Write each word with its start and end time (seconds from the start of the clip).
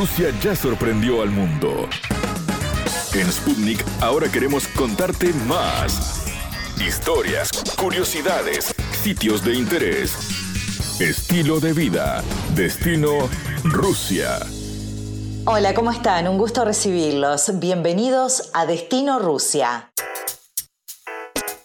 Rusia 0.00 0.30
ya 0.42 0.56
sorprendió 0.56 1.20
al 1.20 1.28
mundo. 1.28 1.86
En 3.12 3.30
Sputnik 3.30 3.84
ahora 4.00 4.32
queremos 4.32 4.66
contarte 4.68 5.30
más. 5.46 6.24
Historias, 6.80 7.50
curiosidades, 7.78 8.74
sitios 8.92 9.44
de 9.44 9.56
interés, 9.56 10.16
estilo 11.02 11.60
de 11.60 11.74
vida, 11.74 12.24
destino 12.54 13.28
Rusia. 13.62 14.38
Hola, 15.44 15.74
¿cómo 15.74 15.90
están? 15.90 16.28
Un 16.28 16.38
gusto 16.38 16.64
recibirlos. 16.64 17.58
Bienvenidos 17.60 18.48
a 18.54 18.64
Destino 18.64 19.18
Rusia. 19.18 19.89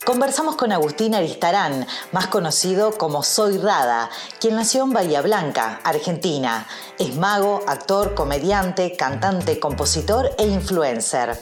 Conversamos 0.06 0.56
con 0.56 0.72
Agustín 0.72 1.16
Aristarán, 1.16 1.88
más 2.12 2.28
conocido 2.28 2.92
como 2.92 3.24
Soy 3.24 3.58
Rada, 3.58 4.12
quien 4.40 4.54
nació 4.54 4.84
en 4.84 4.94
Bahía 4.94 5.24
Blanca, 5.24 5.82
Argentina. 5.84 6.68
Es 7.00 7.16
mago, 7.16 7.62
actor, 7.66 8.14
comediante, 8.14 8.96
cantante, 8.96 9.60
compositor 9.60 10.30
e 10.38 10.46
influencer. 10.46 11.40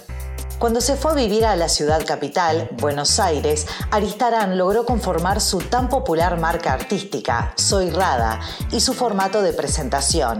Cuando 0.59 0.79
se 0.79 0.95
fue 0.95 1.11
a 1.11 1.15
vivir 1.15 1.45
a 1.45 1.57
la 1.57 1.67
ciudad 1.67 2.05
capital, 2.05 2.69
Buenos 2.79 3.19
Aires, 3.19 3.67
Aristarán 3.91 4.57
logró 4.57 4.85
conformar 4.85 5.41
su 5.41 5.57
tan 5.57 5.89
popular 5.89 6.39
marca 6.39 6.71
artística, 6.71 7.53
Soy 7.57 7.89
Rada, 7.89 8.39
y 8.71 8.79
su 8.79 8.93
formato 8.93 9.41
de 9.41 9.51
presentación. 9.51 10.39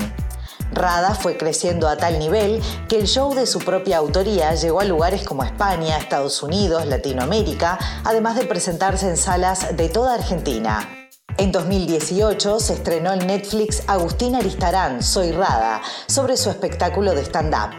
Rada 0.74 1.16
fue 1.16 1.38
creciendo 1.38 1.88
a 1.88 1.98
tal 1.98 2.20
nivel 2.20 2.62
que 2.88 3.00
el 3.00 3.08
show 3.08 3.34
de 3.34 3.46
su 3.46 3.60
propia 3.60 3.98
autoría 3.98 4.54
llegó 4.56 4.82
a 4.82 4.86
lugares 4.86 5.24
como 5.24 5.44
España, 5.44 5.98
Estados 5.98 6.42
Unidos, 6.44 6.86
Latinoamérica, 6.86 7.78
además 8.04 8.36
de 8.36 8.46
presentarse 8.46 9.08
en 9.08 9.18
salas 9.18 9.76
de 9.76 9.90
toda 9.90 10.16
Argentina. 10.16 10.90
En 11.38 11.52
2018 11.52 12.60
se 12.60 12.74
estrenó 12.74 13.12
en 13.14 13.26
Netflix 13.26 13.84
Agustín 13.88 14.36
Aristarán, 14.36 15.02
Soy 15.02 15.32
Rada, 15.32 15.82
sobre 16.08 16.38
su 16.38 16.50
espectáculo 16.50 17.16
de 17.16 17.22
stand-up. 17.22 17.72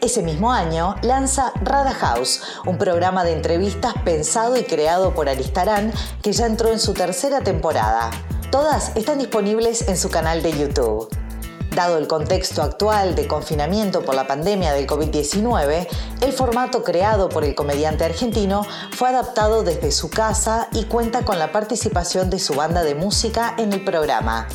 Ese 0.00 0.22
mismo 0.22 0.52
año 0.52 0.94
lanza 1.02 1.52
Rada 1.62 1.92
House, 1.92 2.40
un 2.66 2.78
programa 2.78 3.24
de 3.24 3.32
entrevistas 3.32 3.94
pensado 4.04 4.56
y 4.56 4.62
creado 4.62 5.14
por 5.14 5.28
Aristarán 5.28 5.92
que 6.22 6.32
ya 6.32 6.46
entró 6.46 6.70
en 6.70 6.78
su 6.78 6.94
tercera 6.94 7.40
temporada. 7.40 8.10
Todas 8.50 8.96
están 8.96 9.18
disponibles 9.18 9.88
en 9.88 9.96
su 9.96 10.08
canal 10.08 10.42
de 10.42 10.56
YouTube. 10.56 11.08
Dado 11.74 11.98
el 11.98 12.08
contexto 12.08 12.62
actual 12.62 13.14
de 13.14 13.28
confinamiento 13.28 14.02
por 14.02 14.14
la 14.14 14.26
pandemia 14.26 14.72
del 14.72 14.86
COVID-19, 14.86 15.86
el 16.22 16.32
formato 16.32 16.82
creado 16.82 17.28
por 17.28 17.44
el 17.44 17.54
comediante 17.54 18.04
argentino 18.04 18.66
fue 18.92 19.10
adaptado 19.10 19.62
desde 19.62 19.92
su 19.92 20.10
casa 20.10 20.68
y 20.72 20.84
cuenta 20.84 21.24
con 21.24 21.38
la 21.38 21.52
participación 21.52 22.30
de 22.30 22.38
su 22.38 22.54
banda 22.54 22.82
de 22.82 22.94
música 22.94 23.54
en 23.58 23.72
el 23.72 23.84
programa. 23.84 24.48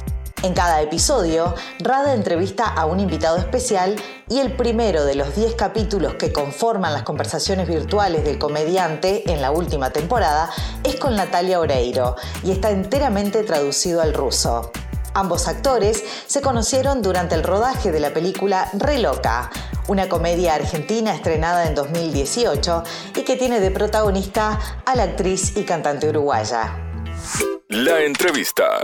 En 0.43 0.53
cada 0.53 0.81
episodio, 0.81 1.55
Rada 1.79 2.13
entrevista 2.13 2.65
a 2.65 2.85
un 2.85 2.99
invitado 2.99 3.37
especial 3.37 3.95
y 4.27 4.39
el 4.39 4.57
primero 4.57 5.05
de 5.05 5.15
los 5.15 5.33
10 5.35 5.55
capítulos 5.55 6.15
que 6.15 6.33
conforman 6.33 6.91
las 6.91 7.03
conversaciones 7.03 7.65
virtuales 7.65 8.25
del 8.25 8.39
comediante 8.39 9.31
en 9.31 9.41
la 9.41 9.51
última 9.51 9.91
temporada 9.91 10.49
es 10.83 10.97
con 10.97 11.15
Natalia 11.15 11.61
Oreiro 11.61 12.17
y 12.43 12.51
está 12.51 12.71
enteramente 12.71 13.43
traducido 13.43 14.01
al 14.01 14.13
ruso. 14.13 14.69
Ambos 15.13 15.47
actores 15.47 16.03
se 16.25 16.41
conocieron 16.41 17.01
durante 17.01 17.35
el 17.35 17.43
rodaje 17.43 17.91
de 17.91 17.99
la 17.99 18.13
película 18.13 18.69
Re 18.73 18.99
Loca, 18.99 19.51
una 19.87 20.09
comedia 20.09 20.55
argentina 20.55 21.13
estrenada 21.13 21.67
en 21.67 21.75
2018 21.75 22.83
y 23.15 23.21
que 23.21 23.35
tiene 23.35 23.59
de 23.59 23.69
protagonista 23.71 24.59
a 24.85 24.95
la 24.95 25.03
actriz 25.03 25.55
y 25.55 25.63
cantante 25.63 26.09
uruguaya. 26.09 26.75
La 27.69 28.01
entrevista. 28.01 28.79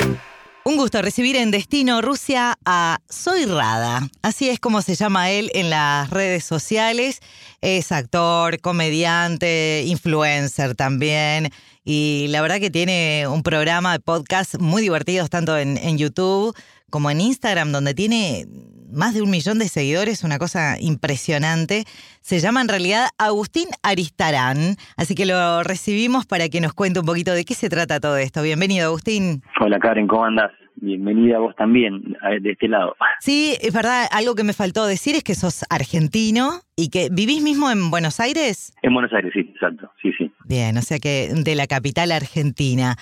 Un 0.69 0.77
gusto 0.77 1.01
recibir 1.01 1.35
en 1.35 1.49
Destino 1.49 1.99
Rusia 1.99 2.59
a 2.63 2.99
Soy 3.09 3.45
Rada. 3.45 4.07
Así 4.21 4.49
es 4.49 4.59
como 4.59 4.83
se 4.83 4.93
llama 4.93 5.31
él 5.31 5.49
en 5.55 5.71
las 5.71 6.11
redes 6.11 6.43
sociales. 6.43 7.21
Es 7.59 7.91
actor, 7.91 8.61
comediante, 8.61 9.83
influencer 9.87 10.75
también. 10.75 11.49
Y 11.83 12.27
la 12.29 12.43
verdad 12.43 12.59
que 12.59 12.69
tiene 12.69 13.25
un 13.27 13.41
programa 13.41 13.93
de 13.93 13.99
podcast 13.99 14.59
muy 14.59 14.83
divertidos 14.83 15.31
tanto 15.31 15.57
en, 15.57 15.75
en 15.79 15.97
YouTube 15.97 16.55
como 16.91 17.09
en 17.09 17.21
Instagram, 17.21 17.71
donde 17.71 17.95
tiene 17.95 18.45
más 18.91 19.13
de 19.13 19.21
un 19.21 19.29
millón 19.29 19.59
de 19.59 19.67
seguidores, 19.67 20.23
una 20.23 20.39
cosa 20.39 20.75
impresionante. 20.79 21.83
Se 22.21 22.39
llama 22.39 22.61
en 22.61 22.67
realidad 22.67 23.07
Agustín 23.17 23.67
Aristarán, 23.83 24.75
así 24.97 25.15
que 25.15 25.25
lo 25.25 25.63
recibimos 25.63 26.25
para 26.25 26.49
que 26.49 26.61
nos 26.61 26.73
cuente 26.73 26.99
un 26.99 27.05
poquito 27.05 27.33
de 27.33 27.45
qué 27.45 27.53
se 27.53 27.69
trata 27.69 27.99
todo 27.99 28.17
esto. 28.17 28.41
Bienvenido, 28.41 28.87
Agustín. 28.87 29.41
Hola, 29.59 29.79
Karen, 29.79 30.07
¿cómo 30.07 30.25
andas? 30.25 30.51
Bienvenida 30.81 31.35
a 31.35 31.39
vos 31.39 31.55
también, 31.57 32.15
de 32.41 32.51
este 32.51 32.67
lado. 32.67 32.95
Sí, 33.21 33.55
es 33.61 33.73
verdad, 33.73 34.07
algo 34.11 34.33
que 34.33 34.45
me 34.45 34.53
faltó 34.53 34.85
decir 34.85 35.13
es 35.15 35.23
que 35.23 35.35
sos 35.35 35.65
argentino 35.69 36.61
y 36.77 36.89
que 36.89 37.09
vivís 37.11 37.43
mismo 37.43 37.69
en 37.69 37.91
Buenos 37.91 38.21
Aires. 38.21 38.71
En 38.81 38.93
Buenos 38.93 39.11
Aires, 39.11 39.31
sí, 39.33 39.41
exacto, 39.41 39.91
sí, 40.01 40.13
sí. 40.17 40.31
Bien, 40.45 40.77
o 40.77 40.81
sea 40.81 40.99
que 40.99 41.29
de 41.33 41.55
la 41.55 41.67
capital 41.67 42.13
argentina. 42.13 42.95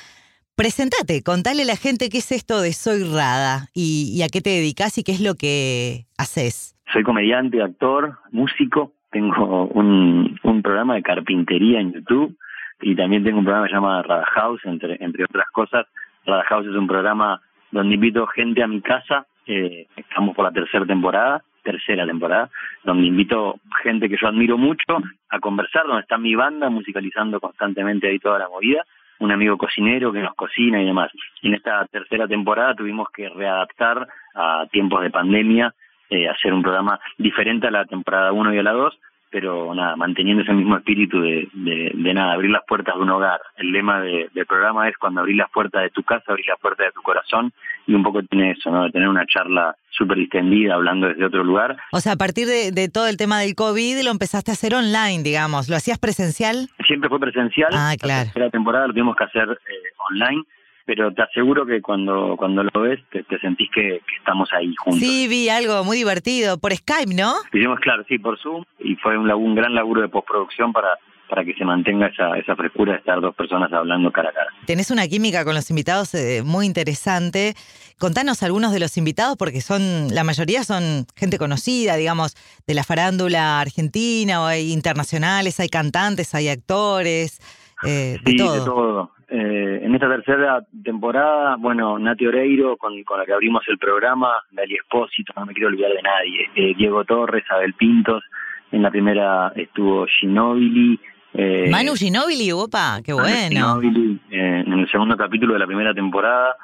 Presentate, 0.57 1.21
contale 1.21 1.61
a 1.61 1.65
la 1.65 1.75
gente 1.75 2.09
qué 2.09 2.17
es 2.17 2.31
esto 2.31 2.59
de 2.59 2.73
Soy 2.73 3.03
Rada 3.03 3.69
y, 3.75 4.23
a 4.23 4.27
qué 4.27 4.41
te 4.41 4.49
dedicas 4.49 4.97
y 4.97 5.03
qué 5.03 5.11
es 5.11 5.21
lo 5.21 5.35
que 5.35 6.07
haces. 6.17 6.73
Soy 6.91 7.03
comediante, 7.03 7.61
actor, 7.61 8.17
músico. 8.31 8.91
Tengo 9.11 9.67
un, 9.67 10.39
programa 10.63 10.95
de 10.95 11.03
carpintería 11.03 11.79
en 11.79 11.93
YouTube 11.93 12.35
y 12.81 12.95
también 12.95 13.23
tengo 13.23 13.37
un 13.37 13.45
programa 13.45 13.69
llamado 13.71 14.01
Rada 14.01 14.25
House, 14.33 14.61
entre, 14.63 14.97
entre 14.99 15.25
otras 15.25 15.45
cosas. 15.51 15.85
Rada 16.25 16.43
House 16.45 16.65
es 16.65 16.75
un 16.75 16.87
programa 16.87 17.39
donde 17.69 17.93
invito 17.93 18.25
gente 18.25 18.63
a 18.63 18.67
mi 18.67 18.81
casa. 18.81 19.27
Eh, 19.45 19.85
estamos 19.95 20.35
por 20.35 20.43
la 20.43 20.51
tercera 20.51 20.87
temporada, 20.87 21.43
tercera 21.61 22.03
temporada, 22.07 22.49
donde 22.83 23.05
invito 23.05 23.59
gente 23.83 24.09
que 24.09 24.17
yo 24.19 24.27
admiro 24.27 24.57
mucho 24.57 25.03
a 25.29 25.39
conversar, 25.39 25.85
donde 25.85 26.01
está 26.01 26.17
mi 26.17 26.33
banda 26.33 26.71
musicalizando 26.71 27.39
constantemente 27.39 28.07
ahí 28.07 28.17
toda 28.17 28.39
la 28.39 28.49
movida 28.49 28.83
un 29.19 29.31
amigo 29.31 29.57
cocinero 29.57 30.11
que 30.11 30.21
nos 30.21 30.35
cocina 30.35 30.81
y 30.81 30.85
demás. 30.85 31.11
En 31.41 31.53
esta 31.53 31.85
tercera 31.87 32.27
temporada 32.27 32.75
tuvimos 32.75 33.09
que 33.11 33.29
readaptar 33.29 34.07
a 34.35 34.65
tiempos 34.71 35.01
de 35.01 35.09
pandemia, 35.09 35.73
eh, 36.09 36.29
hacer 36.29 36.53
un 36.53 36.61
programa 36.61 36.99
diferente 37.17 37.67
a 37.67 37.71
la 37.71 37.85
temporada 37.85 38.31
1 38.31 38.53
y 38.53 38.57
a 38.59 38.63
la 38.63 38.71
2, 38.71 38.99
pero 39.29 39.73
nada, 39.75 39.95
manteniendo 39.95 40.43
ese 40.43 40.53
mismo 40.53 40.77
espíritu 40.77 41.21
de, 41.21 41.47
de, 41.53 42.13
nada, 42.13 42.33
abrir 42.33 42.51
las 42.51 42.63
puertas 42.67 42.95
de 42.95 43.01
un 43.01 43.09
hogar. 43.09 43.39
El 43.57 43.71
lema 43.71 44.01
del 44.01 44.45
programa 44.47 44.87
es 44.87 44.97
cuando 44.97 45.21
abrís 45.21 45.37
las 45.37 45.49
puertas 45.49 45.83
de 45.83 45.89
tu 45.89 46.03
casa, 46.03 46.23
abrís 46.27 46.47
las 46.47 46.59
puertas 46.59 46.87
de 46.87 46.91
tu 46.91 47.01
corazón, 47.01 47.51
y 47.85 47.93
un 47.93 48.03
poco 48.03 48.21
tiene 48.23 48.51
eso, 48.51 48.69
¿no? 48.69 48.83
De 48.83 48.91
tener 48.91 49.07
una 49.07 49.25
charla 49.25 49.75
súper 49.89 50.17
distendida, 50.17 50.75
hablando 50.75 51.07
desde 51.07 51.25
otro 51.25 51.43
lugar. 51.43 51.77
O 51.91 51.99
sea, 51.99 52.13
a 52.13 52.17
partir 52.17 52.47
de, 52.47 52.89
todo 52.89 53.07
el 53.07 53.17
tema 53.17 53.39
del 53.39 53.55
COVID 53.55 54.03
lo 54.03 54.11
empezaste 54.11 54.51
a 54.51 54.53
hacer 54.53 54.75
online, 54.75 55.23
digamos. 55.23 55.69
¿Lo 55.69 55.75
hacías 55.75 55.97
presencial? 55.97 56.69
Siempre 56.85 57.09
fue 57.09 57.19
presencial. 57.19 57.69
Ah, 57.73 57.95
claro. 57.99 58.29
La 58.35 58.49
temporada 58.49 58.87
lo 58.87 58.93
tuvimos 58.93 59.15
que 59.15 59.23
hacer 59.23 59.49
eh, 59.49 59.73
online 60.11 60.43
pero 60.87 61.13
te 61.13 61.21
aseguro 61.21 61.65
que 61.65 61.81
cuando, 61.81 62.35
cuando 62.37 62.63
lo 62.63 62.81
ves 62.81 62.99
te, 63.11 63.23
sentís 63.39 63.69
que, 63.75 64.01
estamos 64.17 64.49
ahí 64.53 64.73
juntos. 64.77 65.01
Sí, 65.01 65.27
vi 65.27 65.49
algo 65.49 65.83
muy 65.83 65.97
divertido, 65.97 66.57
por 66.57 66.73
Skype, 66.73 67.13
¿no? 67.13 67.33
Hicimos, 67.51 67.79
claro, 67.81 68.05
sí, 68.07 68.17
por 68.17 68.39
Zoom, 68.39 68.63
y 68.79 68.95
fue 68.95 69.17
un, 69.17 69.29
un 69.29 69.53
gran 69.53 69.75
laburo 69.75 70.01
de 70.01 70.07
postproducción 70.07 70.71
para, 70.71 70.97
para 71.29 71.43
que 71.43 71.53
se 71.55 71.65
mantenga 71.65 72.07
esa, 72.07 72.37
esa 72.37 72.55
frescura 72.55 72.93
de 72.93 72.99
estar 72.99 73.19
dos 73.19 73.35
personas 73.35 73.71
hablando 73.73 74.13
cara 74.13 74.29
a 74.29 74.33
cara. 74.33 74.47
Tenés 74.65 74.89
una 74.89 75.05
química 75.09 75.43
con 75.43 75.55
los 75.55 75.69
invitados 75.69 76.13
eh, 76.13 76.41
muy 76.45 76.65
interesante. 76.65 77.53
Contanos 77.99 78.41
algunos 78.41 78.71
de 78.71 78.79
los 78.79 78.95
invitados, 78.95 79.35
porque 79.35 79.59
son, 79.59 80.07
la 80.15 80.23
mayoría 80.23 80.63
son 80.63 81.05
gente 81.17 81.37
conocida, 81.37 81.97
digamos, 81.97 82.35
de 82.65 82.73
la 82.73 82.85
farándula 82.85 83.59
argentina, 83.59 84.41
o 84.41 84.45
hay 84.45 84.71
internacionales, 84.71 85.59
hay 85.59 85.67
cantantes, 85.67 86.33
hay 86.33 86.47
actores, 86.47 87.41
eh, 87.85 88.19
de 88.23 88.35
todo. 88.35 88.53
De 88.53 88.59
todo. 88.61 89.16
Eh, 89.29 89.81
en 89.83 89.93
esta 89.93 90.07
tercera 90.07 90.63
temporada, 90.83 91.57
bueno, 91.57 91.99
Nati 91.99 92.25
Oreiro, 92.25 92.77
con, 92.77 92.93
la 92.95 93.25
que 93.25 93.33
abrimos 93.33 93.61
el 93.67 93.77
programa, 93.77 94.31
Dali 94.51 94.75
Espósito, 94.75 95.33
no 95.35 95.45
me 95.45 95.53
quiero 95.53 95.67
olvidar 95.67 95.91
de 95.91 96.01
nadie, 96.01 96.49
eh, 96.55 96.73
Diego 96.77 97.03
Torres, 97.03 97.43
Abel 97.49 97.73
Pintos, 97.73 98.23
en 98.71 98.81
la 98.81 98.89
primera 98.89 99.51
estuvo 99.53 100.05
Ginóbili. 100.07 100.97
Eh, 101.33 101.67
Manu 101.69 101.95
Ginóbili, 101.95 102.53
opa, 102.53 103.01
qué 103.03 103.11
bueno. 103.11 103.81
Eh, 103.81 104.63
en 104.65 104.73
el 104.73 104.89
segundo 104.89 105.17
capítulo 105.17 105.53
de 105.53 105.59
la 105.59 105.67
primera 105.67 105.93
temporada, 105.93 106.55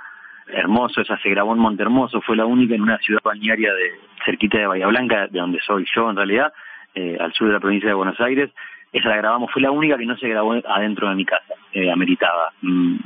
hermoso, 0.47 1.01
esa 1.01 1.17
se 1.17 1.29
grabó 1.29 1.53
en 1.53 1.59
Montermoso, 1.59 2.21
fue 2.21 2.37
la 2.37 2.45
única 2.45 2.75
en 2.75 2.81
una 2.81 2.97
ciudad 2.99 3.19
balnearia 3.25 3.73
de 3.73 3.91
cerquita 4.23 4.57
de 4.57 4.67
Bahía 4.67 4.87
Blanca, 4.87 5.27
de 5.27 5.39
donde 5.39 5.59
soy 5.67 5.85
yo 5.93 6.09
en 6.09 6.15
realidad, 6.15 6.53
al 6.95 7.33
sur 7.33 7.47
de 7.47 7.53
la 7.53 7.59
provincia 7.59 7.89
de 7.89 7.95
Buenos 7.95 8.21
Aires, 8.21 8.51
esa 8.93 9.09
la 9.09 9.17
grabamos, 9.17 9.51
fue 9.51 9.61
la 9.61 9.71
única 9.71 9.97
que 9.97 10.05
no 10.05 10.15
se 10.17 10.29
grabó 10.29 10.53
adentro 10.53 11.09
de 11.09 11.15
mi 11.15 11.25
casa, 11.25 11.53
eh, 11.73 11.91
ameritaba. 11.91 12.53
Mm, 12.61 12.97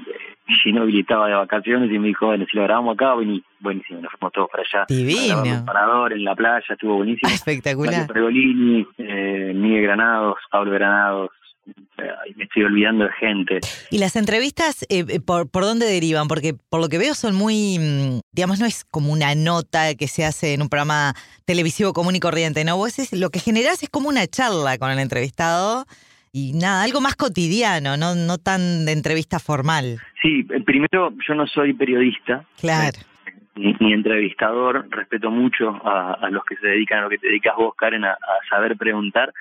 Ginóbili 0.63 1.01
estaba 1.01 1.27
de 1.27 1.33
vacaciones 1.33 1.91
y 1.91 1.99
me 1.99 2.07
dijo, 2.07 2.27
bueno, 2.27 2.45
si 2.49 2.55
lo 2.55 2.63
grabamos 2.63 2.95
acá, 2.95 3.15
vení. 3.15 3.43
Buenísimo, 3.59 4.01
nos 4.01 4.11
fuimos 4.11 4.33
todos 4.33 4.49
para 4.49 4.63
allá. 4.63 4.85
Divino. 4.87 5.41
Un 5.41 5.65
parador 5.65 6.13
en 6.13 6.23
la 6.23 6.35
playa, 6.35 6.65
estuvo 6.69 6.97
buenísimo. 6.97 7.29
Espectacular. 7.33 7.93
Mario 7.93 8.13
Pergolini, 8.13 8.87
eh, 8.97 9.51
Miguel 9.55 9.83
Granados, 9.83 10.37
Pablo 10.49 10.71
Granados, 10.71 11.31
me 12.35 12.43
estoy 12.43 12.63
olvidando 12.63 13.05
de 13.05 13.11
gente. 13.13 13.59
¿Y 13.89 13.97
las 13.97 14.15
entrevistas 14.15 14.83
eh, 14.83 15.05
eh, 15.07 15.19
por, 15.19 15.49
por 15.49 15.63
dónde 15.63 15.85
derivan? 15.85 16.27
Porque 16.27 16.53
por 16.69 16.79
lo 16.79 16.89
que 16.89 16.97
veo 16.97 17.13
son 17.13 17.35
muy, 17.35 17.79
mm, 17.79 18.19
digamos, 18.31 18.59
no 18.59 18.65
es 18.65 18.85
como 18.85 19.11
una 19.11 19.33
nota 19.35 19.95
que 19.95 20.07
se 20.07 20.25
hace 20.25 20.53
en 20.53 20.61
un 20.61 20.69
programa 20.69 21.13
televisivo 21.45 21.93
común 21.93 22.15
y 22.15 22.19
corriente, 22.19 22.63
¿no? 22.63 22.77
Vos 22.77 22.99
es, 22.99 23.13
lo 23.13 23.29
que 23.29 23.39
generas 23.39 23.81
es 23.83 23.89
como 23.89 24.09
una 24.09 24.27
charla 24.27 24.77
con 24.77 24.91
el 24.91 24.99
entrevistado 24.99 25.85
y 26.31 26.53
nada, 26.53 26.83
algo 26.83 27.01
más 27.01 27.15
cotidiano, 27.15 27.97
no, 27.97 28.13
no 28.13 28.37
tan 28.37 28.85
de 28.85 28.91
entrevista 28.91 29.39
formal. 29.39 29.97
Sí, 30.21 30.45
eh, 30.49 30.61
primero 30.63 31.13
yo 31.27 31.33
no 31.33 31.47
soy 31.47 31.73
periodista. 31.73 32.45
Claro. 32.59 32.99
Ni, 33.55 33.91
entrevistador, 33.91 34.87
respeto 34.91 35.31
mucho 35.31 35.69
a, 35.83 36.29
los 36.29 36.45
que 36.45 36.57
se 36.57 36.67
dedican 36.67 36.99
a 36.99 37.01
lo 37.03 37.09
que 37.09 37.17
te 37.17 37.25
dedicas 37.25 37.55
vos, 37.57 37.73
Karen, 37.75 38.05
a 38.05 38.15
saber 38.47 38.77
preguntar 38.77 39.33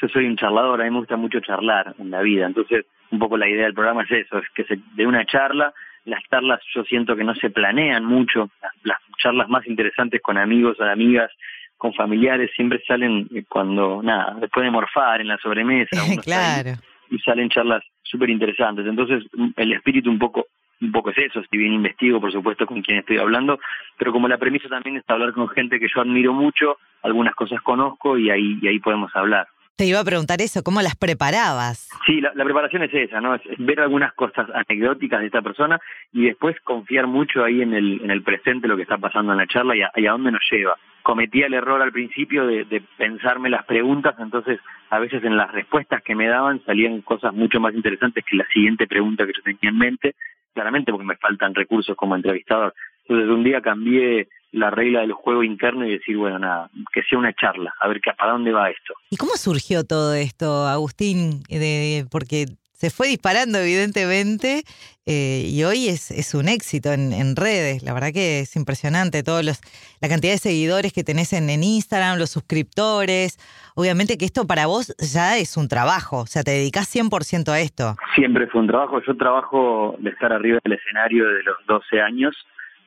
yo 0.00 0.08
soy 0.08 0.26
un 0.26 0.36
charlador, 0.36 0.80
a 0.80 0.84
mí 0.84 0.90
me 0.90 0.98
gusta 0.98 1.16
mucho 1.16 1.40
charlar 1.40 1.94
en 1.98 2.10
la 2.10 2.20
vida, 2.20 2.46
entonces 2.46 2.86
un 3.10 3.18
poco 3.18 3.36
la 3.36 3.48
idea 3.48 3.64
del 3.64 3.74
programa 3.74 4.02
es 4.02 4.10
eso, 4.10 4.38
es 4.38 4.48
que 4.54 4.64
se, 4.64 4.78
de 4.94 5.06
una 5.06 5.24
charla, 5.24 5.72
las 6.04 6.22
charlas 6.30 6.60
yo 6.74 6.84
siento 6.84 7.16
que 7.16 7.24
no 7.24 7.34
se 7.34 7.50
planean 7.50 8.04
mucho, 8.04 8.50
las, 8.82 8.98
charlas 9.18 9.48
más 9.48 9.66
interesantes 9.66 10.20
con 10.20 10.36
amigos 10.36 10.78
o 10.80 10.84
amigas, 10.84 11.30
con 11.76 11.94
familiares, 11.94 12.50
siempre 12.54 12.82
salen 12.86 13.28
eh, 13.34 13.44
cuando, 13.48 14.02
nada, 14.02 14.36
después 14.40 14.64
de 14.64 14.70
morfar 14.70 15.20
en 15.20 15.28
la 15.28 15.38
sobremesa, 15.38 15.90
claro. 16.22 16.72
y 17.10 17.18
salen 17.20 17.48
charlas 17.48 17.82
súper 18.02 18.30
interesantes, 18.30 18.86
entonces 18.86 19.24
el 19.56 19.72
espíritu 19.72 20.10
un 20.10 20.18
poco 20.18 20.46
un 20.80 20.92
poco 20.92 21.10
es 21.10 21.18
eso, 21.18 21.40
si 21.50 21.56
bien 21.56 21.72
investigo, 21.72 22.20
por 22.20 22.32
supuesto, 22.32 22.66
con 22.66 22.82
quien 22.82 22.98
estoy 22.98 23.18
hablando, 23.18 23.58
pero 23.96 24.12
como 24.12 24.28
la 24.28 24.38
premisa 24.38 24.68
también 24.68 24.96
es 24.96 25.04
hablar 25.08 25.32
con 25.32 25.48
gente 25.48 25.78
que 25.78 25.86
yo 25.92 26.00
admiro 26.00 26.32
mucho, 26.32 26.76
algunas 27.02 27.34
cosas 27.34 27.62
conozco 27.62 28.18
y 28.18 28.30
ahí, 28.30 28.58
y 28.60 28.68
ahí 28.68 28.80
podemos 28.80 29.14
hablar. 29.14 29.46
Te 29.76 29.86
iba 29.86 29.98
a 29.98 30.04
preguntar 30.04 30.40
eso, 30.40 30.62
¿cómo 30.62 30.82
las 30.82 30.94
preparabas? 30.94 31.88
Sí, 32.06 32.20
la, 32.20 32.44
preparación 32.44 32.84
es 32.84 32.94
esa, 32.94 33.20
¿no? 33.20 33.34
Es, 33.34 33.42
ver 33.58 33.80
algunas 33.80 34.12
cosas 34.12 34.48
anecdóticas 34.54 35.18
de 35.18 35.26
esta 35.26 35.42
persona 35.42 35.80
y 36.12 36.26
después 36.26 36.60
confiar 36.60 37.08
mucho 37.08 37.42
ahí 37.42 37.60
en 37.60 37.74
el, 37.74 38.00
en 38.04 38.12
el 38.12 38.22
presente, 38.22 38.68
lo 38.68 38.76
que 38.76 38.82
está 38.82 38.98
pasando 38.98 39.32
en 39.32 39.38
la 39.38 39.48
charla 39.48 39.74
y 39.74 39.82
a, 39.82 40.12
dónde 40.12 40.30
nos 40.30 40.42
lleva. 40.48 40.76
Cometía 41.02 41.46
el 41.46 41.54
error 41.54 41.82
al 41.82 41.90
principio 41.90 42.46
de, 42.46 42.64
de, 42.64 42.82
pensarme 42.96 43.50
las 43.50 43.64
preguntas, 43.64 44.14
entonces 44.20 44.60
a 44.90 45.00
veces 45.00 45.24
en 45.24 45.36
las 45.36 45.50
respuestas 45.50 46.04
que 46.04 46.14
me 46.14 46.28
daban 46.28 46.62
salían 46.64 47.00
cosas 47.00 47.34
mucho 47.34 47.58
más 47.58 47.74
interesantes 47.74 48.24
que 48.24 48.36
la 48.36 48.46
siguiente 48.52 48.86
pregunta 48.86 49.26
que 49.26 49.32
yo 49.36 49.42
tenía 49.42 49.70
en 49.70 49.78
mente, 49.78 50.14
claramente 50.54 50.92
porque 50.92 51.06
me 51.06 51.16
faltan 51.16 51.52
recursos 51.52 51.96
como 51.96 52.14
entrevistador. 52.14 52.74
Entonces 53.08 53.28
un 53.28 53.42
día 53.42 53.60
cambié 53.60 54.28
la 54.54 54.70
regla 54.70 55.00
del 55.00 55.12
juego 55.12 55.42
interno 55.42 55.84
y 55.84 55.92
decir, 55.92 56.16
bueno, 56.16 56.38
nada, 56.38 56.70
que 56.92 57.02
sea 57.02 57.18
una 57.18 57.32
charla, 57.32 57.74
a 57.80 57.88
ver 57.88 58.00
que, 58.00 58.12
para 58.12 58.32
dónde 58.32 58.52
va 58.52 58.70
esto. 58.70 58.94
¿Y 59.10 59.16
cómo 59.16 59.32
surgió 59.36 59.84
todo 59.84 60.14
esto, 60.14 60.66
Agustín? 60.66 61.42
De, 61.48 62.06
porque 62.10 62.46
se 62.72 62.90
fue 62.90 63.08
disparando, 63.08 63.58
evidentemente, 63.58 64.62
eh, 65.06 65.42
y 65.46 65.64
hoy 65.64 65.88
es, 65.88 66.10
es 66.10 66.34
un 66.34 66.48
éxito 66.48 66.92
en, 66.92 67.34
redes. 67.34 67.82
La 67.82 67.92
verdad 67.94 68.12
que 68.12 68.40
es 68.40 68.54
impresionante 68.56 69.22
todos 69.22 69.44
los, 69.44 69.60
la 70.00 70.08
cantidad 70.08 70.32
de 70.32 70.38
seguidores 70.38 70.92
que 70.92 71.02
tenés 71.02 71.32
en, 71.32 71.50
en, 71.50 71.64
Instagram, 71.64 72.18
los 72.18 72.30
suscriptores. 72.30 73.38
Obviamente 73.74 74.16
que 74.18 74.24
esto 74.24 74.46
para 74.46 74.66
vos 74.66 74.94
ya 74.98 75.36
es 75.36 75.56
un 75.56 75.68
trabajo, 75.68 76.18
o 76.18 76.26
sea, 76.26 76.44
te 76.44 76.52
dedicas 76.52 76.94
100% 76.94 77.48
a 77.48 77.60
esto. 77.60 77.96
Siempre 78.14 78.46
fue 78.46 78.60
un 78.60 78.68
trabajo. 78.68 79.00
Yo 79.04 79.16
trabajo 79.16 79.96
de 79.98 80.10
estar 80.10 80.32
arriba 80.32 80.60
del 80.62 80.74
escenario 80.74 81.26
desde 81.26 81.42
los 81.42 81.56
12 81.66 82.00
años 82.00 82.36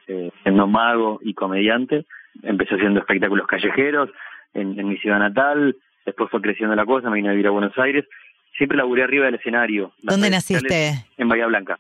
eh, 0.08 0.32
siendo 0.44 0.68
mago 0.68 1.20
y 1.22 1.34
comediante. 1.34 2.06
Empecé 2.44 2.76
haciendo 2.76 3.00
espectáculos 3.00 3.48
callejeros 3.48 4.10
en, 4.54 4.88
mi 4.88 4.98
ciudad 4.98 5.20
natal, 5.20 5.76
después 6.06 6.30
fue 6.30 6.42
creciendo 6.42 6.76
la 6.76 6.86
cosa, 6.86 7.10
me 7.10 7.18
vine 7.18 7.30
a 7.30 7.32
vivir 7.32 7.48
a 7.48 7.52
Buenos 7.52 7.78
Aires. 7.78 8.06
Siempre 8.58 8.78
laburé 8.78 9.04
arriba 9.04 9.26
del 9.26 9.36
escenario. 9.36 9.92
¿Dónde 10.02 10.30
naciste? 10.30 11.06
En 11.18 11.28
Bahía 11.28 11.46
Blanca. 11.46 11.78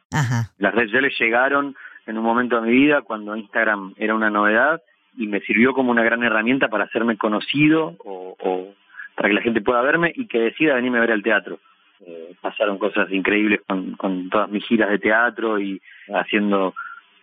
Las 0.59 0.75
redes 0.75 0.89
sociales 0.89 1.13
llegaron 1.19 1.75
en 2.05 2.17
un 2.17 2.23
momento 2.23 2.61
de 2.61 2.67
mi 2.67 2.73
vida 2.73 3.01
cuando 3.01 3.35
Instagram 3.35 3.93
era 3.97 4.13
una 4.13 4.29
novedad 4.29 4.81
y 5.17 5.27
me 5.27 5.41
sirvió 5.41 5.73
como 5.73 5.91
una 5.91 6.03
gran 6.03 6.23
herramienta 6.23 6.67
para 6.67 6.83
hacerme 6.83 7.17
conocido 7.17 7.95
o, 8.05 8.73
para 9.15 9.29
que 9.29 9.35
la 9.35 9.41
gente 9.41 9.61
pueda 9.61 9.81
verme 9.81 10.11
y 10.15 10.27
que 10.27 10.39
decida 10.39 10.75
venirme 10.75 10.99
a 10.99 11.01
ver 11.01 11.11
al 11.11 11.23
teatro. 11.23 11.59
Eh, 12.05 12.35
pasaron 12.39 12.77
cosas 12.77 13.11
increíbles 13.11 13.61
con, 13.67 13.93
con 13.93 14.29
todas 14.29 14.49
mis 14.49 14.63
giras 14.65 14.91
de 14.91 14.99
teatro 14.99 15.59
y 15.59 15.81
haciendo 16.13 16.75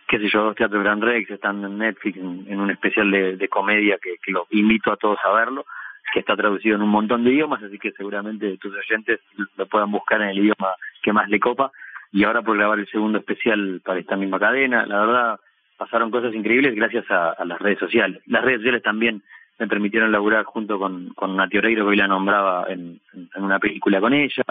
qué 0.07 0.19
sé 0.19 0.29
yo, 0.29 0.43
dos 0.43 0.55
teatros 0.55 0.83
Gran 0.83 1.01
Rex, 1.01 1.29
están 1.31 1.63
en 1.63 1.77
Netflix 1.77 2.17
en, 2.17 2.59
un 2.59 2.71
especial 2.71 3.09
de, 3.11 3.47
comedia 3.49 3.97
que, 4.01 4.17
que 4.23 4.31
lo 4.31 4.47
invito 4.51 4.91
a 4.91 4.97
todos 4.97 5.17
a 5.23 5.31
verlo, 5.31 5.65
que 6.13 6.19
está 6.19 6.35
traducido 6.35 6.75
en 6.75 6.81
un 6.81 6.89
montón 6.89 7.23
de 7.23 7.31
idiomas, 7.31 7.61
así 7.63 7.77
que 7.79 7.91
seguramente 7.91 8.57
tus 8.57 8.73
oyentes 8.73 9.19
lo 9.57 9.65
puedan 9.65 9.91
buscar 9.91 10.21
en 10.21 10.29
el 10.29 10.39
idioma 10.39 10.75
que 11.01 11.13
más 11.13 11.29
le 11.29 11.39
copa. 11.39 11.71
Y 12.11 12.23
ahora 12.23 12.41
por 12.41 12.57
grabar 12.57 12.79
el 12.79 12.87
segundo 12.87 13.17
especial 13.17 13.81
para 13.83 13.99
esta 13.99 14.15
misma 14.15 14.39
cadena, 14.39 14.85
la 14.85 14.99
verdad 14.99 15.39
pasaron 15.77 16.11
cosas 16.11 16.33
increíbles 16.33 16.75
gracias 16.75 17.05
a, 17.09 17.43
las 17.43 17.59
redes 17.59 17.79
sociales. 17.79 18.21
Las 18.27 18.43
redes 18.43 18.59
sociales 18.59 18.83
también 18.83 19.21
me 19.59 19.67
permitieron 19.67 20.11
laburar 20.11 20.45
junto 20.45 20.79
con, 20.79 21.09
con 21.15 21.35
Nati 21.35 21.57
Oreiro, 21.57 21.83
que 21.83 21.89
hoy 21.89 21.97
la 21.97 22.07
nombraba 22.07 22.67
en, 22.69 23.01
una 23.35 23.59
película 23.59 23.99
con 23.99 24.13
ella. 24.13 24.43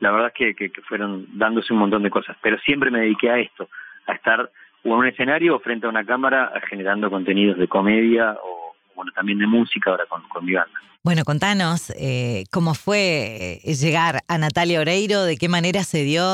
La 0.00 0.10
verdad 0.10 0.32
es 0.34 0.54
que, 0.54 0.70
que 0.70 0.82
fueron 0.82 1.26
dándose 1.38 1.72
un 1.72 1.78
montón 1.78 2.02
de 2.02 2.10
cosas, 2.10 2.36
pero 2.42 2.58
siempre 2.58 2.90
me 2.90 3.00
dediqué 3.00 3.30
a 3.30 3.38
esto, 3.38 3.68
a 4.06 4.12
estar 4.12 4.50
o 4.86 4.94
en 4.94 4.98
un 5.00 5.06
escenario 5.06 5.56
o 5.56 5.60
frente 5.60 5.86
a 5.86 5.90
una 5.90 6.04
cámara 6.04 6.52
generando 6.68 7.10
contenidos 7.10 7.58
de 7.58 7.68
comedia 7.68 8.36
o 8.42 8.74
bueno, 8.94 9.12
también 9.14 9.38
de 9.38 9.46
música 9.46 9.90
ahora 9.90 10.04
con, 10.08 10.22
con 10.28 10.44
mi. 10.44 10.54
Bueno, 11.02 11.22
contanos 11.24 11.92
eh, 11.96 12.44
cómo 12.50 12.74
fue 12.74 13.60
eh, 13.62 13.74
llegar 13.74 14.20
a 14.26 14.38
Natalia 14.38 14.80
Oreiro, 14.80 15.24
de 15.24 15.36
qué 15.36 15.48
manera 15.48 15.84
se 15.84 16.02
dio, 16.02 16.24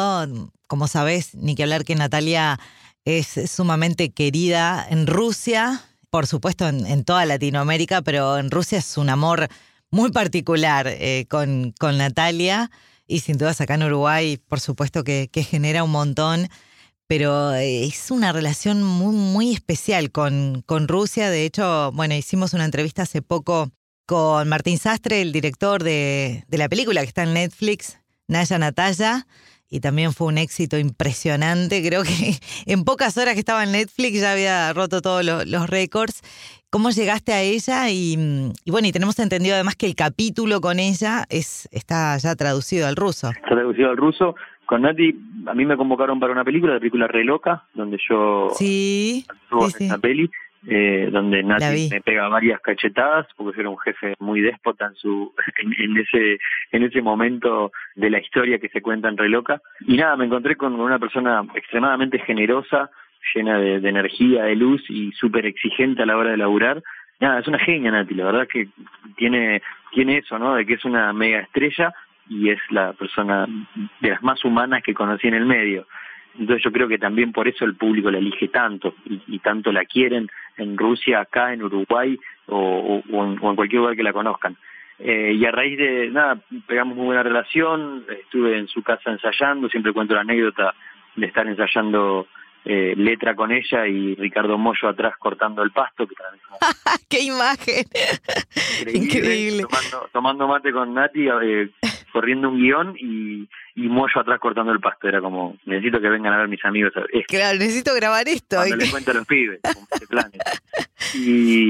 como 0.68 0.86
sabés, 0.86 1.34
ni 1.34 1.54
que 1.54 1.64
hablar 1.64 1.84
que 1.84 1.96
Natalia 1.96 2.58
es 3.04 3.50
sumamente 3.50 4.12
querida 4.12 4.86
en 4.88 5.06
Rusia, 5.08 5.80
por 6.08 6.26
supuesto 6.26 6.68
en, 6.68 7.04
toda 7.04 7.26
Latinoamérica, 7.26 8.02
pero 8.02 8.38
en 8.38 8.50
Rusia 8.50 8.78
es 8.78 8.96
un 8.96 9.10
amor 9.10 9.48
muy 9.90 10.12
particular 10.12 10.86
eh, 10.88 11.26
con, 11.28 11.72
con 11.78 11.98
Natalia. 11.98 12.70
Y 13.08 13.18
sin 13.18 13.36
dudas 13.36 13.60
acá 13.60 13.74
en 13.74 13.82
Uruguay, 13.82 14.38
por 14.48 14.60
supuesto 14.60 15.02
que, 15.02 15.28
que 15.30 15.42
genera 15.42 15.82
un 15.82 15.90
montón 15.90 16.48
pero 17.14 17.52
es 17.52 18.10
una 18.10 18.32
relación 18.32 18.82
muy, 18.82 19.14
muy 19.14 19.52
especial 19.52 20.10
con, 20.10 20.62
con 20.64 20.88
Rusia. 20.88 21.28
De 21.28 21.44
hecho, 21.44 21.92
bueno, 21.92 22.14
hicimos 22.14 22.54
una 22.54 22.64
entrevista 22.64 23.02
hace 23.02 23.20
poco 23.20 23.70
con 24.06 24.48
Martín 24.48 24.78
Sastre, 24.78 25.20
el 25.20 25.30
director 25.30 25.82
de, 25.82 26.44
de 26.48 26.56
la 26.56 26.70
película 26.70 27.02
que 27.02 27.08
está 27.08 27.24
en 27.24 27.34
Netflix, 27.34 27.98
Naya 28.28 28.58
Natalia, 28.58 29.26
y 29.68 29.80
también 29.80 30.14
fue 30.14 30.28
un 30.28 30.38
éxito 30.38 30.78
impresionante. 30.78 31.86
Creo 31.86 32.02
que 32.02 32.40
en 32.64 32.82
pocas 32.84 33.18
horas 33.18 33.34
que 33.34 33.40
estaba 33.40 33.62
en 33.62 33.72
Netflix 33.72 34.18
ya 34.18 34.32
había 34.32 34.72
roto 34.72 35.02
todos 35.02 35.22
los, 35.22 35.68
récords. 35.68 36.22
¿Cómo 36.72 36.88
llegaste 36.88 37.34
a 37.34 37.42
ella? 37.42 37.90
Y, 37.90 38.16
y, 38.64 38.70
bueno, 38.70 38.88
y 38.88 38.92
tenemos 38.92 39.18
entendido 39.18 39.54
además 39.54 39.76
que 39.76 39.84
el 39.84 39.94
capítulo 39.94 40.62
con 40.62 40.78
ella 40.78 41.24
es 41.28 41.68
está 41.70 42.16
ya 42.16 42.34
traducido 42.34 42.88
al 42.88 42.96
ruso. 42.96 43.28
Está 43.28 43.50
traducido 43.50 43.90
al 43.90 43.98
ruso 43.98 44.34
con 44.64 44.80
Nati, 44.80 45.14
a 45.48 45.52
mí 45.52 45.66
me 45.66 45.76
convocaron 45.76 46.18
para 46.18 46.32
una 46.32 46.44
película, 46.44 46.72
la 46.72 46.78
película 46.78 47.06
Re 47.08 47.24
Loca, 47.24 47.64
donde 47.74 47.98
yo 48.08 48.48
sí, 48.54 49.26
en 49.50 49.86
esa 49.86 49.98
peli, 49.98 50.30
eh, 50.66 51.10
donde 51.12 51.42
Nati 51.42 51.90
me 51.90 52.00
pega 52.00 52.28
varias 52.28 52.58
cachetadas, 52.62 53.26
porque 53.36 53.54
yo 53.54 53.60
era 53.60 53.68
un 53.68 53.78
jefe 53.78 54.14
muy 54.18 54.40
déspota 54.40 54.86
en 54.86 54.94
su 54.94 55.34
en, 55.78 55.98
ese 55.98 56.38
en 56.70 56.84
ese 56.84 57.02
momento 57.02 57.70
de 57.96 58.08
la 58.08 58.18
historia 58.18 58.58
que 58.58 58.70
se 58.70 58.80
cuenta 58.80 59.10
en 59.10 59.18
Re 59.18 59.28
Loca. 59.28 59.60
Y 59.86 59.98
nada, 59.98 60.16
me 60.16 60.24
encontré 60.24 60.56
con 60.56 60.80
una 60.80 60.98
persona 60.98 61.44
extremadamente 61.54 62.18
generosa, 62.20 62.90
llena 63.34 63.58
de, 63.58 63.88
energía, 63.88 64.44
de 64.44 64.56
luz 64.56 64.82
y 64.88 65.12
súper 65.12 65.46
exigente 65.46 66.02
a 66.02 66.06
la 66.06 66.16
hora 66.16 66.30
de 66.30 66.36
laburar. 66.36 66.82
Nada, 67.20 67.40
es 67.40 67.46
una 67.46 67.58
genia 67.58 67.90
Nati, 67.90 68.14
la 68.14 68.24
verdad 68.24 68.48
que 68.48 68.68
tiene 69.16 69.62
tiene 69.92 70.18
eso, 70.18 70.38
¿no? 70.38 70.54
De 70.54 70.66
que 70.66 70.74
es 70.74 70.84
una 70.84 71.12
mega 71.12 71.40
estrella, 71.40 71.92
y 72.28 72.50
es 72.50 72.60
la 72.70 72.92
persona 72.92 73.46
de 74.00 74.10
las 74.10 74.22
más 74.22 74.44
humanas 74.44 74.82
que 74.82 74.94
conocí 74.94 75.28
en 75.28 75.34
el 75.34 75.46
medio. 75.46 75.86
Entonces 76.38 76.64
yo 76.64 76.72
creo 76.72 76.88
que 76.88 76.98
también 76.98 77.32
por 77.32 77.46
eso 77.46 77.64
el 77.64 77.74
público 77.74 78.10
la 78.10 78.18
elige 78.18 78.48
tanto 78.48 78.94
y, 79.04 79.38
tanto 79.40 79.70
la 79.70 79.84
quieren 79.84 80.30
en 80.56 80.78
Rusia, 80.78 81.20
acá, 81.20 81.52
en 81.52 81.62
Uruguay 81.62 82.18
o, 82.46 83.02
en, 83.06 83.36
cualquier 83.36 83.80
lugar 83.80 83.96
que 83.96 84.02
la 84.02 84.14
conozcan. 84.14 84.56
Eh, 84.98 85.34
y 85.38 85.44
a 85.44 85.50
raíz 85.50 85.76
de 85.76 86.08
nada, 86.10 86.38
pegamos 86.66 86.96
muy 86.96 87.06
buena 87.06 87.22
relación, 87.22 88.04
estuve 88.08 88.56
en 88.56 88.68
su 88.68 88.82
casa 88.82 89.10
ensayando, 89.10 89.68
siempre 89.68 89.92
cuento 89.92 90.14
la 90.14 90.20
anécdota 90.22 90.74
de 91.16 91.26
estar 91.26 91.46
ensayando 91.46 92.28
eh, 92.64 92.94
letra 92.96 93.34
con 93.34 93.50
ella 93.50 93.86
y 93.86 94.14
Ricardo 94.14 94.56
Mollo 94.56 94.88
atrás 94.88 95.14
cortando 95.18 95.62
el 95.62 95.72
pasto. 95.72 96.06
Que 96.06 96.14
¡Qué 97.08 97.20
imagen! 97.22 97.84
Increíble. 98.92 99.64
Tomando, 100.12 100.46
mate 100.46 100.72
con 100.72 100.94
Nati, 100.94 101.26
eh, 101.28 101.70
corriendo 102.12 102.50
un 102.50 102.58
guion 102.58 102.96
y, 102.98 103.48
y 103.74 103.88
Mollo 103.88 104.20
atrás 104.20 104.38
cortando 104.38 104.72
el 104.72 104.80
pasto. 104.80 105.08
Era 105.08 105.20
como, 105.20 105.56
necesito 105.64 106.00
que 106.00 106.08
vengan 106.08 106.34
a 106.34 106.38
ver 106.38 106.48
mis 106.48 106.64
amigos. 106.64 106.92
claro, 107.26 107.58
necesito 107.58 107.94
grabar 107.94 108.28
esto. 108.28 108.56
Cuando 108.56 108.76
les 108.76 108.90
cuento 108.92 109.10
a 109.10 109.14
los 109.14 109.26
pibes, 109.26 109.60
Y, 111.14 111.68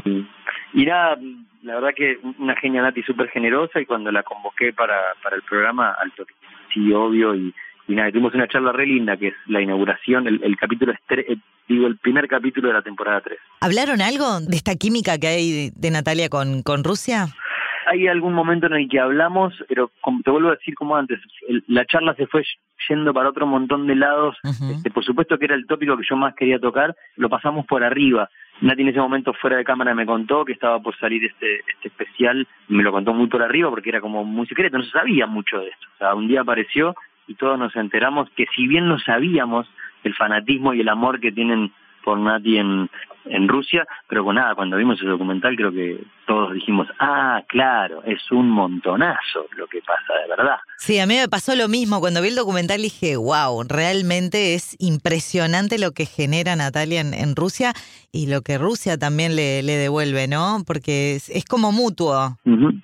y 0.75 0.85
nada, 0.85 1.17
la 1.63 1.75
verdad 1.77 1.95
que 1.97 2.19
una 2.39 2.55
genia 2.57 2.83
Nati 2.83 3.03
súper 3.03 3.29
generosa 3.31 3.81
y 3.81 3.87
cuando 3.87 4.13
la 4.13 4.23
convoqué 4.23 4.73
para, 4.73 5.15
para 5.23 5.37
el 5.37 5.43
programa, 5.43 5.97
alto 6.01 6.27
así 6.69 6.93
obvio 6.93 7.35
y, 7.35 7.55
y 7.89 7.95
nada, 7.95 8.11
tuvimos 8.11 8.35
una 8.35 8.49
charla 8.49 8.73
re 8.73 8.87
linda 8.87 9.17
que 9.17 9.29
es 9.29 9.35
la 9.47 9.61
inauguración, 9.61 10.27
el, 10.27 10.41
el 10.43 10.57
capítulo, 10.57 10.93
estre- 10.93 11.25
eh, 11.29 11.37
digo, 11.69 11.87
el 11.87 11.97
primer 11.99 12.29
capítulo 12.29 12.69
de 12.69 12.75
la 12.75 12.83
temporada 12.83 13.21
3. 13.21 13.39
¿Hablaron 13.61 14.01
algo 14.01 14.41
de 14.41 14.57
esta 14.57 14.75
química 14.77 15.19
que 15.19 15.27
hay 15.27 15.51
de, 15.53 15.73
de 15.75 15.91
Natalia 15.91 16.29
con, 16.29 16.62
con 16.62 16.85
Rusia? 16.85 17.27
Hay 17.91 18.07
algún 18.07 18.33
momento 18.33 18.67
en 18.69 18.75
el 18.75 18.89
que 18.89 19.01
hablamos, 19.01 19.53
pero 19.69 19.91
te 20.25 20.31
vuelvo 20.31 20.49
a 20.51 20.53
decir 20.55 20.75
como 20.75 20.97
antes, 20.97 21.19
el- 21.49 21.65
la 21.67 21.85
charla 21.85 22.15
se 22.15 22.27
fue 22.29 22.45
yendo 22.89 23.12
para 23.12 23.29
otro 23.31 23.47
montón 23.47 23.87
de 23.87 23.97
lados. 23.97 24.37
Este, 24.71 24.91
por 24.91 25.05
supuesto 25.05 25.37
que 25.39 25.45
era 25.47 25.55
el 25.57 25.67
tópico 25.67 25.97
que 25.97 26.05
yo 26.09 26.17
más 26.17 26.35
quería 26.35 26.59
tocar, 26.61 26.95
lo 27.17 27.29
pasamos 27.29 27.67
por 27.67 27.83
arriba. 27.85 28.29
Nati 28.61 28.83
en 28.83 28.89
ese 28.89 29.01
momento 29.01 29.33
fuera 29.35 29.57
de 29.57 29.65
cámara 29.65 29.95
me 29.95 30.07
contó 30.07 30.45
que 30.45 30.53
estaba 30.53 30.81
por 30.81 30.97
salir 30.99 31.25
este, 31.25 31.57
este 31.75 31.89
especial, 31.89 32.47
me 32.69 32.83
lo 32.85 32.93
contó 32.93 33.12
muy 33.12 33.27
por 33.27 33.43
arriba 33.43 33.69
porque 33.71 33.89
era 33.91 34.01
como 34.01 34.25
muy 34.25 34.47
secreto, 34.47 34.79
no 34.79 34.85
se 34.85 34.91
sabía 34.91 35.27
mucho 35.27 35.59
de 35.59 35.69
esto. 35.69 35.87
O 35.95 35.99
sea, 35.99 36.15
un 36.15 36.29
día 36.29 36.43
apareció 36.43 36.95
y 37.26 37.35
todos 37.35 37.59
nos 37.59 37.75
enteramos 37.76 38.29
que 38.37 38.47
si 38.55 38.67
bien 38.67 38.88
no 38.88 38.99
sabíamos 38.99 39.67
el 40.05 40.14
fanatismo 40.14 40.75
y 40.75 40.81
el 40.81 40.88
amor 40.88 41.21
que 41.21 41.33
tienen 41.33 41.73
por 42.02 42.19
Nati 42.19 42.59
en, 42.59 42.91
en 43.26 43.49
Rusia, 43.49 43.87
pero 44.09 44.25
con 44.25 44.35
nada, 44.35 44.55
cuando 44.55 44.76
vimos 44.76 45.00
el 45.00 45.09
documental 45.09 45.57
creo 45.57 45.73
que 45.73 46.05
todos 46.26 46.52
dijimos, 46.55 46.88
ah, 46.99 47.43
claro, 47.49 48.02
es 48.05 48.31
un 48.31 48.50
montonazo 48.50 49.47
lo 49.57 49.67
que 49.67 49.81
pasa 49.81 50.14
de 50.23 50.29
verdad. 50.29 50.57
Sí, 50.76 50.99
a 50.99 51.07
mí 51.07 51.14
me 51.14 51.29
pasó 51.29 51.55
lo 51.55 51.69
mismo. 51.69 52.00
Cuando 52.00 52.21
vi 52.21 52.29
el 52.29 52.35
documental 52.35 52.83
dije, 52.83 53.17
wow, 53.17 53.62
realmente 53.69 54.55
es 54.55 54.76
impresionante 54.81 55.79
lo 55.79 55.93
que 55.93 56.07
genera 56.07 56.57
Natalia 56.57 57.00
en, 57.00 57.14
en 57.14 57.37
Rusia 57.37 57.73
y 58.11 58.29
lo 58.29 58.43
que 58.43 58.59
Rusia 58.59 58.99
también 58.99 59.37
le, 59.37 59.62
le 59.62 59.75
devuelve, 59.75 60.26
¿no? 60.26 60.59
Porque 60.67 61.14
es, 61.17 61.31
es 61.31 61.45
como 61.45 61.73
mutuo. 61.73 62.37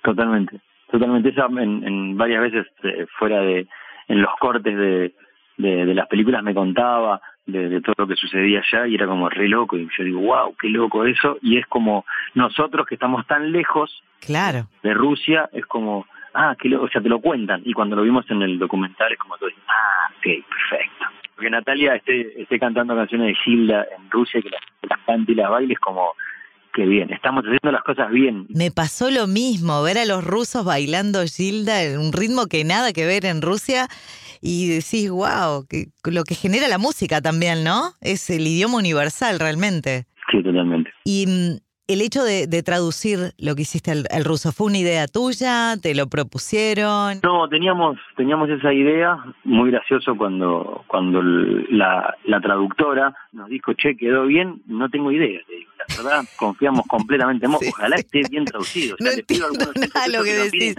Totalmente, 0.02 0.60
totalmente. 0.90 1.30
Esa 1.30 1.46
en, 1.46 1.84
en 1.84 2.16
varias 2.16 2.42
veces 2.42 2.66
eh, 2.84 3.06
fuera 3.18 3.40
de, 3.40 3.66
en 4.08 4.20
los 4.22 4.30
cortes 4.40 4.76
de, 4.76 5.14
de, 5.56 5.86
de 5.86 5.94
las 5.94 6.06
películas 6.08 6.42
me 6.42 6.54
contaba 6.54 7.20
de, 7.46 7.68
de 7.68 7.80
todo 7.80 7.94
lo 7.98 8.06
que 8.06 8.16
sucedía 8.16 8.60
allá 8.60 8.86
y 8.86 8.94
era 8.94 9.06
como 9.06 9.28
re 9.28 9.48
loco 9.48 9.76
y 9.76 9.88
yo 9.96 10.04
digo, 10.04 10.20
wow, 10.20 10.54
qué 10.60 10.68
loco 10.68 11.04
eso 11.04 11.38
y 11.42 11.56
es 11.58 11.66
como 11.66 12.04
nosotros 12.34 12.86
que 12.86 12.94
estamos 12.94 13.26
tan 13.26 13.52
lejos 13.52 14.02
Claro. 14.20 14.66
de 14.82 14.94
Rusia, 14.94 15.48
es 15.52 15.64
como, 15.66 16.06
ah, 16.34 16.56
que 16.58 16.68
lo, 16.68 16.82
o 16.82 16.88
sea, 16.88 17.00
te 17.00 17.08
lo 17.08 17.20
cuentan 17.20 17.62
y 17.64 17.72
cuando 17.72 17.96
lo 17.96 18.02
vimos 18.02 18.28
en 18.30 18.42
el 18.42 18.58
documental 18.58 19.12
es 19.12 19.18
como 19.18 19.36
todo, 19.38 19.48
ah, 19.68 20.10
ok, 20.16 20.22
perfecto. 20.22 21.04
Porque 21.36 21.50
Natalia 21.50 21.94
esté, 21.94 22.42
esté 22.42 22.58
cantando 22.58 22.96
canciones 22.96 23.28
de 23.28 23.34
Gilda 23.36 23.86
en 23.96 24.10
Rusia 24.10 24.42
que 24.42 24.50
las, 24.50 24.60
las 24.82 24.98
cante 25.06 25.32
y 25.32 25.34
las 25.36 25.48
baile 25.50 25.74
es 25.74 25.78
como, 25.78 26.12
bien, 26.86 27.12
estamos 27.12 27.44
haciendo 27.44 27.72
las 27.72 27.82
cosas 27.82 28.10
bien. 28.10 28.46
Me 28.48 28.70
pasó 28.70 29.10
lo 29.10 29.26
mismo, 29.26 29.82
ver 29.82 29.98
a 29.98 30.04
los 30.04 30.24
rusos 30.24 30.64
bailando 30.64 31.24
Gilda 31.24 31.82
en 31.82 31.98
un 31.98 32.12
ritmo 32.12 32.46
que 32.46 32.64
nada 32.64 32.92
que 32.92 33.06
ver 33.06 33.24
en 33.24 33.42
Rusia 33.42 33.88
y 34.40 34.68
decís, 34.68 35.10
wow, 35.10 35.66
que, 35.68 35.86
lo 36.10 36.24
que 36.24 36.34
genera 36.34 36.68
la 36.68 36.78
música 36.78 37.20
también, 37.20 37.64
¿no? 37.64 37.92
Es 38.00 38.30
el 38.30 38.46
idioma 38.46 38.76
universal 38.78 39.38
realmente. 39.38 40.06
Sí, 40.30 40.42
totalmente. 40.42 40.90
Y 41.04 41.26
mm, 41.26 41.56
el 41.88 42.02
hecho 42.02 42.22
de, 42.22 42.46
de 42.46 42.62
traducir 42.62 43.32
lo 43.38 43.54
que 43.56 43.62
hiciste 43.62 43.90
al, 43.90 44.04
al 44.10 44.24
ruso, 44.24 44.52
¿fue 44.52 44.66
una 44.66 44.78
idea 44.78 45.06
tuya? 45.06 45.74
¿Te 45.82 45.94
lo 45.94 46.06
propusieron? 46.06 47.20
No, 47.22 47.48
teníamos 47.48 47.98
teníamos 48.16 48.50
esa 48.50 48.72
idea, 48.72 49.16
muy 49.44 49.70
gracioso 49.70 50.14
cuando 50.16 50.84
cuando 50.86 51.22
la, 51.22 52.14
la 52.24 52.40
traductora 52.40 53.14
nos 53.32 53.48
dijo, 53.48 53.72
che, 53.72 53.96
quedó 53.96 54.26
bien, 54.26 54.62
no 54.66 54.90
tengo 54.90 55.10
idea, 55.10 55.40
le 55.48 55.56
digo, 55.56 55.70
verdad, 55.96 56.24
confiamos 56.36 56.86
completamente 56.86 57.46
en 57.46 57.52
vos, 57.52 57.60
Sí. 57.60 57.68
ojalá 57.72 57.96
esté 57.96 58.22
bien 58.30 58.44
traducido. 58.44 58.94
O 58.94 58.98
sea, 58.98 59.10
No 59.10 59.16
le 59.16 59.22
pido 59.24 59.46
entiendo 59.48 59.72
nada 59.94 60.08
lo 60.08 60.24
que 60.24 60.32
decís. 60.34 60.76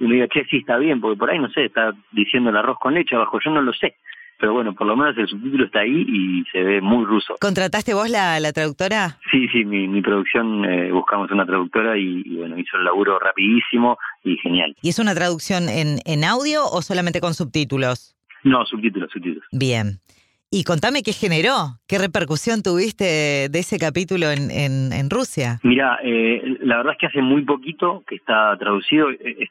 y 0.00 0.04
me 0.04 0.14
diga, 0.14 0.28
che, 0.28 0.44
sí, 0.50 0.58
está 0.58 0.78
bien, 0.78 1.00
porque 1.00 1.18
por 1.18 1.30
ahí, 1.30 1.38
no 1.38 1.48
sé, 1.50 1.64
está 1.64 1.92
diciendo 2.12 2.50
el 2.50 2.56
arroz 2.56 2.76
con 2.80 2.94
leche 2.94 3.16
abajo, 3.16 3.38
yo 3.44 3.50
no 3.50 3.62
lo 3.62 3.72
sé. 3.72 3.96
Pero 4.40 4.52
bueno, 4.52 4.72
por 4.72 4.86
lo 4.86 4.96
menos 4.96 5.18
el 5.18 5.26
subtítulo 5.26 5.64
está 5.64 5.80
ahí 5.80 6.04
y 6.06 6.44
se 6.52 6.62
ve 6.62 6.80
muy 6.80 7.04
ruso. 7.04 7.34
¿Contrataste 7.40 7.92
vos 7.92 8.08
la, 8.08 8.38
la 8.38 8.52
traductora? 8.52 9.18
Sí, 9.32 9.48
sí, 9.48 9.64
mi, 9.64 9.88
mi 9.88 10.00
producción 10.00 10.64
eh, 10.64 10.92
buscamos 10.92 11.28
una 11.32 11.44
traductora 11.44 11.98
y, 11.98 12.22
y 12.24 12.36
bueno, 12.36 12.56
hizo 12.56 12.76
el 12.76 12.84
laburo 12.84 13.18
rapidísimo 13.18 13.98
y 14.22 14.36
genial. 14.36 14.76
¿Y 14.80 14.90
es 14.90 15.00
una 15.00 15.12
traducción 15.16 15.68
en, 15.68 15.98
en 16.04 16.22
audio 16.22 16.64
o 16.70 16.82
solamente 16.82 17.20
con 17.20 17.34
subtítulos? 17.34 18.14
No, 18.44 18.64
subtítulos, 18.64 19.10
subtítulos. 19.10 19.44
Bien. 19.50 19.98
Y 20.50 20.64
contame 20.64 21.02
qué 21.02 21.12
generó, 21.12 21.76
qué 21.86 21.98
repercusión 21.98 22.62
tuviste 22.62 23.04
de 23.50 23.58
ese 23.58 23.78
capítulo 23.78 24.30
en, 24.30 25.10
Rusia. 25.10 25.58
Mira, 25.62 25.98
eh, 26.02 26.56
la 26.62 26.78
verdad 26.78 26.94
es 26.94 26.98
que 26.98 27.06
hace 27.06 27.20
muy 27.20 27.42
poquito 27.42 28.02
que 28.06 28.14
está 28.14 28.56
traducido, 28.56 29.10
eh, 29.10 29.46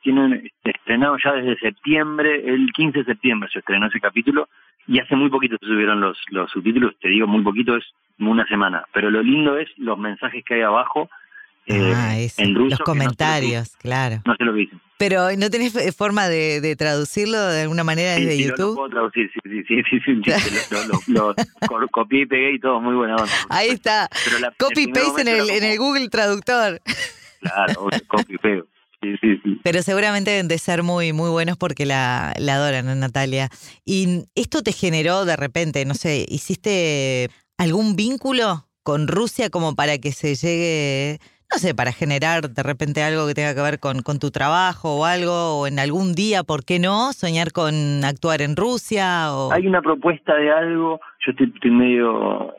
estrenado 0.64 1.18
ya 1.24 1.34
desde 1.34 1.60
septiembre, 1.60 2.42
el 2.48 2.72
15 2.74 3.00
de 3.00 3.06
septiembre 3.06 3.48
se 3.54 3.60
estrenó 3.60 3.86
ese 3.86 4.00
capítulo 4.00 4.50
y 4.88 4.98
hace 4.98 5.16
muy 5.16 5.30
poquito 5.30 5.58
se 5.60 5.68
subieron 5.68 6.02
los 6.02 6.18
subtítulos, 6.52 6.96
te 7.00 7.10
digo 7.10 7.28
muy 7.28 7.44
poquito, 7.44 7.76
es 7.76 7.86
una 8.18 8.48
semana, 8.48 8.84
pero 8.92 9.12
lo 9.12 9.22
lindo 9.22 9.56
es 9.60 9.70
los 9.78 10.00
mensajes 10.00 10.44
que 10.44 10.56
hay 10.56 10.62
abajo 10.62 11.12
eh, 11.68 11.94
ah, 11.96 12.18
eso, 12.18 12.42
en 12.42 12.56
ruso. 12.56 12.70
los 12.72 12.80
no 12.80 12.86
comentarios, 12.86 13.76
claro. 13.78 14.22
No 14.26 14.36
sé 14.36 14.44
lo 14.44 14.54
que 14.54 14.60
dicen. 14.60 14.82
Pero 14.98 15.28
¿no 15.38 15.50
tenés 15.52 15.96
forma 15.96 16.28
de, 16.28 16.60
de 16.60 16.76
traducirlo 16.76 17.40
de 17.40 17.62
alguna 17.62 17.84
manera 17.84 18.16
Sí, 18.16 18.26
desde 18.26 18.38
sí, 18.38 18.44
lo- 18.46 18.50
Lo, 18.50 18.56
YouTube? 18.58 18.76
puedo 18.76 18.90
traducir, 18.90 19.30
sí, 19.34 19.40
sí, 19.68 19.82
sí, 19.90 20.00
sí, 20.06 20.22
sí, 20.24 20.56
lo, 20.72 20.84
lo- 20.86 21.02
lo- 21.08 21.36
lo 21.36 21.36
co- 21.68 21.88
copié 21.92 22.22
y 22.22 22.26
pegué 22.26 22.54
y 22.56 22.60
todo, 22.60 22.82
muy 22.82 22.96
buena 22.96 23.16
onda. 23.18 23.32
Ahí 23.50 23.70
está. 23.70 24.10
La- 24.42 24.54
Copy 24.58 24.88
paste 24.88 25.22
en 25.22 25.28
el, 25.28 25.50
en 25.52 25.64
el 25.64 25.78
Google 25.78 26.10
Traductor. 26.10 26.82
Claro, 27.42 27.88
copy 28.08 28.34
y 28.34 28.38
pego. 28.40 28.66
Sí, 29.00 29.14
sí, 29.22 29.40
sí. 29.44 29.60
Pero 29.64 29.84
seguramente 29.84 30.32
deben 30.32 30.48
de 30.48 30.58
ser 30.58 30.82
muy, 30.82 31.14
muy 31.14 31.30
buenos 31.30 31.56
porque 31.58 31.86
la, 31.86 32.34
la 32.40 32.56
adoran, 32.56 32.88
¿no, 32.88 32.96
Natalia? 32.96 33.50
Y 33.86 34.24
esto 34.34 34.64
te 34.64 34.72
generó 34.72 35.24
de 35.26 35.36
repente, 35.36 35.86
no 35.86 35.94
sé, 35.94 36.26
¿hiciste 36.28 37.30
algún 37.60 37.96
vínculo 37.96 38.68
con 38.82 39.08
Rusia 39.08 39.52
como 39.52 39.76
para 39.76 40.00
que 40.00 40.12
se 40.14 40.34
llegue, 40.34 41.20
no 41.52 41.58
sé, 41.60 41.74
para 41.74 41.92
generar 41.92 42.50
de 42.50 42.64
repente 42.64 43.04
algo 43.04 43.28
que 43.28 43.34
tenga 43.34 43.56
que 43.56 43.62
ver 43.62 43.80
con, 43.80 44.02
con 44.02 44.20
tu 44.20 44.32
trabajo 44.32 44.98
o 44.98 45.06
algo, 45.06 45.62
o 45.62 45.68
en 45.68 45.80
algún 45.80 46.14
día, 46.14 46.44
¿por 46.44 46.66
qué 46.66 46.80
no? 46.80 47.14
Soñar 47.14 47.52
con 47.54 48.04
actuar 48.04 48.42
en 48.42 48.56
Rusia 48.56 49.32
o... 49.32 49.52
Hay 49.54 49.66
una 49.66 49.82
propuesta 49.82 50.36
de 50.36 50.52
algo, 50.52 51.00
yo 51.26 51.32
estoy, 51.32 51.72
medio 51.72 52.54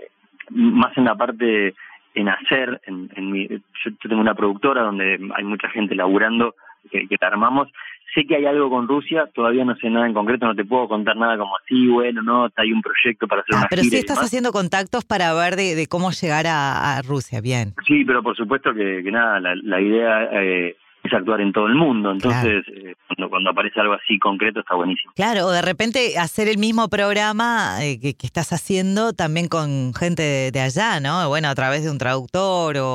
más 0.51 0.97
en 0.97 1.05
la 1.05 1.15
parte 1.15 1.75
en 2.15 2.29
hacer, 2.29 2.81
en, 2.87 3.11
en 3.15 3.31
mi, 3.31 3.47
yo, 3.47 3.59
yo 3.85 4.09
tengo 4.09 4.21
una 4.21 4.35
productora 4.35 4.83
donde 4.83 5.19
hay 5.37 5.45
mucha 5.45 5.69
gente 5.69 5.95
laburando 5.95 6.55
que, 6.91 7.07
que 7.07 7.17
la 7.21 7.29
armamos. 7.29 7.69
Sé 8.15 8.25
que 8.27 8.37
hay 8.37 8.47
algo 8.47 8.71
con 8.71 8.89
Rusia, 8.89 9.29
todavía 9.35 9.65
no 9.65 9.77
sé 9.77 9.91
nada 9.91 10.07
en 10.07 10.15
concreto, 10.15 10.47
no 10.47 10.55
te 10.55 10.65
puedo 10.65 10.89
contar 10.89 11.17
nada 11.17 11.37
como 11.37 11.55
así, 11.57 11.89
bueno, 11.89 12.23
no, 12.23 12.49
hay 12.57 12.73
un 12.73 12.81
proyecto 12.81 13.29
para 13.29 13.43
hacer 13.43 13.55
Ah, 13.55 13.59
una 13.61 13.67
pero 13.69 13.83
gira 13.83 13.91
sí 13.91 13.97
y 13.97 14.01
estás 14.01 14.17
demás. 14.17 14.27
haciendo 14.27 14.53
contactos 14.53 15.05
para 15.05 15.35
ver 15.35 15.57
de, 15.57 15.75
de 15.75 15.87
cómo 15.87 16.11
llegar 16.11 16.47
a, 16.47 16.97
a 16.97 17.03
Rusia, 17.03 17.41
bien. 17.41 17.75
Sí, 17.87 18.05
pero 18.07 18.23
por 18.23 18.35
supuesto 18.37 18.73
que, 18.73 19.03
que 19.05 19.11
nada, 19.13 19.39
la, 19.41 19.55
la 19.63 19.81
idea 19.81 20.25
eh, 20.33 20.77
es 21.05 21.13
actuar 21.13 21.41
en 21.43 21.53
todo 21.53 21.67
el 21.67 21.75
mundo, 21.75 22.11
entonces 22.11 22.65
eh, 22.75 22.95
cuando, 23.07 23.29
cuando 23.31 23.51
aparece 23.51 23.79
algo 23.81 23.93
así 23.95 24.19
concreto 24.19 24.61
está 24.61 24.75
buenísimo. 24.75 25.13
Claro, 25.15 25.47
o 25.47 25.51
de 25.51 25.63
repente 25.63 26.19
hacer 26.19 26.49
el 26.49 26.59
mismo 26.59 26.89
programa 26.89 27.77
eh, 27.85 28.01
que, 28.01 28.15
que 28.15 28.27
estás 28.27 28.53
haciendo 28.53 29.13
también 29.13 29.49
con 29.49 29.93
gente 29.95 30.23
de, 30.23 30.51
de 30.51 30.61
allá, 30.61 30.99
¿no? 31.01 31.29
Bueno, 31.29 31.49
a 31.49 31.55
través 31.55 31.85
de 31.85 31.91
un 31.91 31.99
traductor 31.99 32.77
o, 32.79 32.87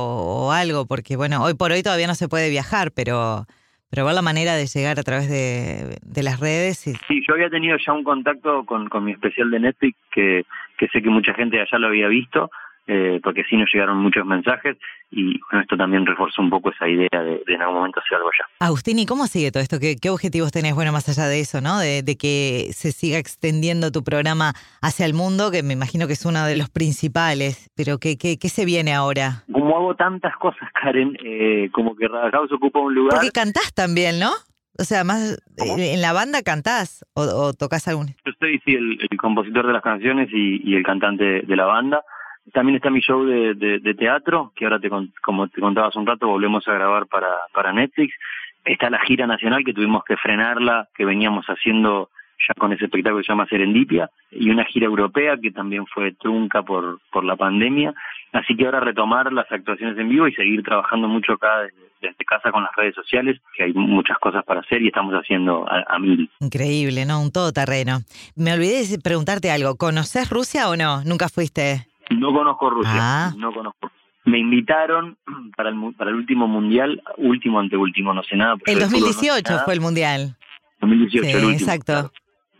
o 0.48 0.51
algo, 0.51 0.86
porque 0.86 1.15
bueno, 1.15 1.43
hoy 1.43 1.53
por 1.53 1.72
hoy 1.72 1.82
todavía 1.84 2.08
no 2.08 2.15
se 2.15 2.27
puede 2.27 2.50
viajar, 2.50 2.91
pero, 2.91 3.46
pero 3.93 4.07
ver 4.07 4.15
la 4.15 4.23
manera 4.23 4.55
de 4.55 4.65
llegar 4.65 4.97
a 5.00 5.03
través 5.03 5.29
de, 5.29 6.23
las 6.23 6.39
redes. 6.39 6.88
y- 6.88 6.95
Sí, 7.07 7.21
yo 7.27 7.35
había 7.35 7.51
tenido 7.51 7.77
ya 7.77 7.93
un 7.93 8.03
contacto 8.03 8.65
con, 8.65 8.89
con 8.89 9.03
mi 9.05 9.12
especial 9.12 9.51
de 9.51 9.59
Netflix 9.59 9.95
que, 10.12 10.45
que 10.79 10.88
sé 10.88 11.03
que 11.03 11.12
mucha 11.12 11.35
gente 11.35 11.62
allá 11.62 11.77
lo 11.77 11.89
había 11.89 12.07
visto, 12.07 12.50
eh, 12.87 13.19
porque 13.23 13.43
sí 13.49 13.55
nos 13.55 13.71
llegaron 13.73 13.97
muchos 13.97 14.25
mensajes 14.25 14.77
y 15.09 15.39
bueno, 15.49 15.61
esto 15.61 15.77
también 15.77 16.05
reforzó 16.05 16.41
un 16.41 16.49
poco 16.49 16.71
esa 16.71 16.87
idea 16.87 17.07
de, 17.11 17.41
de 17.45 17.53
en 17.53 17.61
algún 17.61 17.77
momento 17.77 17.99
hacer 17.99 18.17
algo 18.17 18.29
allá. 18.29 18.49
Agustín, 18.59 18.99
¿y 18.99 19.05
cómo 19.05 19.27
sigue 19.27 19.51
todo 19.51 19.61
esto? 19.61 19.79
¿Qué, 19.79 19.95
qué 20.01 20.09
objetivos 20.09 20.51
tenés, 20.51 20.75
bueno, 20.75 20.91
más 20.91 21.07
allá 21.07 21.27
de 21.27 21.39
eso, 21.39 21.61
¿no? 21.61 21.79
De, 21.79 22.01
de 22.03 22.17
que 22.17 22.69
se 22.73 22.91
siga 22.91 23.17
extendiendo 23.17 23.91
tu 23.91 24.03
programa 24.03 24.53
hacia 24.81 25.05
el 25.05 25.13
mundo, 25.13 25.51
que 25.51 25.63
me 25.63 25.73
imagino 25.73 26.07
que 26.07 26.13
es 26.13 26.25
uno 26.25 26.45
de 26.45 26.57
los 26.57 26.69
principales, 26.69 27.69
pero 27.75 27.99
¿qué, 27.99 28.17
qué, 28.17 28.37
qué 28.37 28.49
se 28.49 28.65
viene 28.65 28.93
ahora? 28.93 29.43
Como 29.51 29.77
hago 29.77 29.95
tantas 29.95 30.35
cosas, 30.37 30.67
Karen, 30.81 31.17
eh, 31.23 31.69
como 31.71 31.95
que 31.95 32.07
Radhaus 32.07 32.51
ocupa 32.51 32.79
un 32.79 32.95
lugar... 32.95 33.15
Porque 33.15 33.31
cantás 33.31 33.73
también, 33.73 34.19
¿no? 34.19 34.31
O 34.79 34.83
sea, 34.85 35.03
más 35.03 35.37
¿Cómo? 35.55 35.77
eh, 35.77 35.93
en 35.93 36.01
la 36.01 36.13
banda 36.13 36.41
cantás 36.41 37.05
o, 37.13 37.21
o 37.21 37.53
tocas 37.53 37.87
algún. 37.87 38.07
Yo 38.25 38.31
soy 38.39 38.59
sí, 38.65 38.73
el, 38.73 38.97
el 39.07 39.17
compositor 39.19 39.67
de 39.67 39.73
las 39.73 39.83
canciones 39.83 40.29
y, 40.33 40.67
y 40.67 40.75
el 40.75 40.83
cantante 40.83 41.43
de 41.43 41.55
la 41.55 41.65
banda. 41.65 42.03
También 42.51 42.75
está 42.75 42.89
mi 42.89 43.00
show 43.00 43.23
de, 43.23 43.53
de- 43.55 43.93
teatro, 43.95 44.51
que 44.55 44.65
ahora, 44.65 44.79
te, 44.79 44.89
como 45.23 45.47
te 45.47 45.62
contaba 45.62 45.88
hace 45.88 46.00
un 46.00 46.05
rato, 46.05 46.27
volvemos 46.27 46.67
a 46.67 46.73
grabar 46.73 47.07
para, 47.07 47.29
para 47.53 47.71
Netflix. 47.71 48.13
Está 48.65 48.89
la 48.89 49.00
gira 49.00 49.27
nacional, 49.27 49.63
que 49.63 49.73
tuvimos 49.73 50.03
que 50.03 50.17
frenarla, 50.17 50.88
que 50.95 51.05
veníamos 51.05 51.45
haciendo 51.47 52.09
ya 52.47 52.53
con 52.55 52.73
ese 52.73 52.85
espectáculo 52.85 53.21
que 53.21 53.25
se 53.25 53.31
llama 53.31 53.47
Serendipia, 53.47 54.09
y 54.31 54.50
una 54.50 54.65
gira 54.65 54.85
europea 54.88 55.38
que 55.41 55.51
también 55.51 55.85
fue 55.88 56.12
trunca 56.13 56.62
por, 56.63 57.00
por 57.12 57.23
la 57.23 57.35
pandemia. 57.35 57.93
Así 58.33 58.55
que 58.57 58.65
ahora 58.65 58.79
retomar 58.79 59.31
las 59.31 59.50
actuaciones 59.51 59.97
en 59.97 60.09
vivo 60.09 60.27
y 60.27 60.33
seguir 60.33 60.63
trabajando 60.63 61.07
mucho 61.07 61.33
acá 61.33 61.62
desde, 62.01 62.15
casa 62.25 62.51
con 62.51 62.63
las 62.63 62.75
redes 62.75 62.95
sociales, 62.95 63.39
que 63.55 63.63
hay 63.63 63.73
muchas 63.73 64.17
cosas 64.17 64.43
para 64.43 64.59
hacer 64.62 64.81
y 64.81 64.88
estamos 64.88 65.13
haciendo 65.13 65.65
a, 65.69 66.00
mil. 66.00 66.29
Increíble, 66.39 67.05
¿no? 67.05 67.21
Un 67.21 67.31
todoterreno. 67.31 68.00
Me 68.35 68.51
olvidé 68.53 68.85
de 68.85 69.00
preguntarte 69.00 69.51
algo. 69.51 69.75
¿Conoces 69.75 70.29
Rusia 70.29 70.67
o 70.69 70.75
no? 70.75 71.03
¿Nunca 71.05 71.29
fuiste? 71.29 71.88
No 72.20 72.34
conozco 72.34 72.70
Rusia, 72.70 72.93
ah. 72.96 73.34
no 73.38 73.51
conozco. 73.51 73.91
Me 74.25 74.39
invitaron 74.39 75.17
para 75.58 75.70
el, 75.70 75.93
para 75.98 76.12
el 76.12 76.17
último 76.17 76.48
mundial, 76.48 77.01
último 77.17 77.60
anteúltimo, 77.60 78.13
no 78.13 78.24
sé 78.24 78.36
nada. 78.36 78.55
El 78.65 78.79
2018 78.79 79.60
fue 79.65 79.74
el 79.74 79.82
mundial. 79.82 80.36
2018, 80.82 81.27
el 81.27 81.36
último. 81.36 81.51
Exacto. 81.51 82.12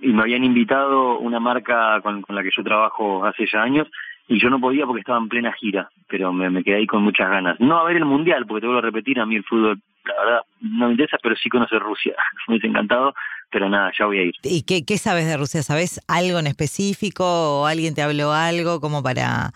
Y 0.01 0.07
me 0.07 0.22
habían 0.22 0.43
invitado 0.43 1.19
una 1.19 1.39
marca 1.39 2.01
con, 2.01 2.22
con 2.22 2.36
la 2.36 2.43
que 2.43 2.50
yo 2.55 2.63
trabajo 2.63 3.25
hace 3.25 3.45
ya 3.51 3.62
años 3.62 3.88
y 4.27 4.39
yo 4.39 4.50
no 4.50 4.60
podía 4.60 4.86
porque 4.86 5.01
estaba 5.01 5.19
en 5.19 5.29
plena 5.29 5.53
gira, 5.53 5.89
pero 6.07 6.31
me, 6.31 6.63
quedé 6.63 6.77
ahí 6.77 6.88
con 6.88 7.03
muchas 7.03 7.29
ganas. 7.29 7.60
No 7.60 7.77
a 7.77 7.83
ver 7.83 7.98
el 7.98 8.05
Mundial, 8.05 8.45
porque 8.45 8.62
te 8.62 8.67
vuelvo 8.67 8.79
a 8.79 8.83
repetir, 8.83 9.19
a 9.19 9.25
mí 9.25 9.36
el 9.36 9.43
fútbol, 9.43 9.81
la 10.05 10.24
verdad, 10.24 10.41
no 10.63 10.88
me 10.88 10.93
interesa, 10.93 11.17
pero 11.22 11.36
sí 11.36 11.50
conocer 11.50 11.79
Rusia. 11.79 12.13
me 12.48 12.53
hubiese 12.53 12.67
encantado, 12.67 13.13
pero 13.51 13.70
nada, 13.70 13.91
ya 13.98 14.05
voy 14.05 14.20
a 14.20 14.24
ir. 14.24 14.36
¿Y 14.43 14.63
qué, 14.63 14.86
qué 14.86 14.98
sabes 14.98 15.27
de 15.27 15.38
Rusia? 15.38 15.62
¿Sabes 15.62 16.01
algo 16.08 16.39
en 16.39 16.48
específico 16.48 17.25
o 17.25 17.65
alguien 17.67 17.93
te 17.93 18.01
habló 18.01 18.32
algo 18.32 18.79
como 18.79 19.03
para 19.03 19.51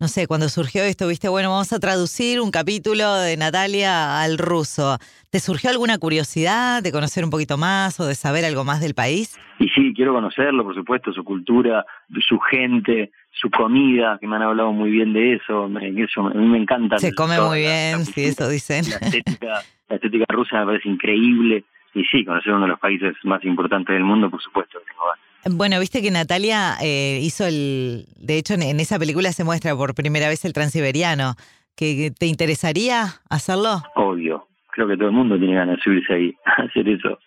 no 0.00 0.06
sé, 0.06 0.28
cuando 0.28 0.48
surgió 0.48 0.84
esto, 0.84 1.08
viste, 1.08 1.28
bueno, 1.28 1.50
vamos 1.50 1.72
a 1.72 1.80
traducir 1.80 2.40
un 2.40 2.52
capítulo 2.52 3.16
de 3.16 3.36
Natalia 3.36 4.22
al 4.22 4.38
ruso. 4.38 4.96
¿Te 5.28 5.40
surgió 5.40 5.70
alguna 5.70 5.98
curiosidad 5.98 6.84
de 6.84 6.92
conocer 6.92 7.24
un 7.24 7.30
poquito 7.30 7.58
más 7.58 7.98
o 7.98 8.06
de 8.06 8.14
saber 8.14 8.44
algo 8.44 8.62
más 8.62 8.80
del 8.80 8.94
país? 8.94 9.36
Y 9.58 9.68
sí, 9.70 9.92
quiero 9.96 10.14
conocerlo, 10.14 10.62
por 10.62 10.76
supuesto, 10.76 11.12
su 11.12 11.24
cultura, 11.24 11.84
su 12.28 12.38
gente, 12.38 13.10
su 13.32 13.50
comida, 13.50 14.18
que 14.20 14.28
me 14.28 14.36
han 14.36 14.42
hablado 14.42 14.72
muy 14.72 14.88
bien 14.90 15.12
de 15.12 15.34
eso, 15.34 15.68
eso 15.68 16.20
a 16.28 16.30
mí 16.30 16.46
me 16.46 16.58
encanta. 16.58 16.98
Se 16.98 17.12
come 17.12 17.40
muy 17.40 17.58
bien, 17.58 18.04
sí, 18.04 18.26
eso 18.26 18.48
dicen. 18.48 18.84
La 18.88 18.98
estética, 18.98 19.62
la 19.88 19.96
estética 19.96 20.24
rusa 20.28 20.60
me 20.60 20.66
parece 20.66 20.88
increíble. 20.88 21.64
Y 21.94 22.04
sí, 22.04 22.24
conocer 22.24 22.52
uno 22.52 22.62
de 22.62 22.68
los 22.68 22.80
países 22.80 23.14
más 23.24 23.42
importantes 23.44 23.94
del 23.94 24.04
mundo, 24.04 24.30
por 24.30 24.42
supuesto. 24.42 24.78
Bueno, 25.50 25.80
viste 25.80 26.02
que 26.02 26.10
Natalia 26.10 26.74
eh, 26.82 27.20
hizo 27.22 27.46
el. 27.46 28.04
De 28.16 28.36
hecho, 28.36 28.54
en, 28.54 28.80
esa 28.80 28.98
película 28.98 29.32
se 29.32 29.44
muestra 29.44 29.74
por 29.74 29.94
primera 29.94 30.28
vez 30.28 30.44
el 30.44 30.52
transiberiano. 30.52 31.34
¿Que, 31.76 32.10
¿Te 32.16 32.26
interesaría 32.26 33.04
hacerlo? 33.30 33.82
Obvio. 33.94 34.46
Creo 34.70 34.88
que 34.88 34.96
todo 34.96 35.08
el 35.08 35.14
mundo 35.14 35.38
tiene 35.38 35.54
ganas 35.54 35.76
de 35.76 35.82
subirse 35.82 36.12
ahí, 36.12 36.36
a 36.44 36.62
hacer 36.68 36.88
eso, 36.88 37.18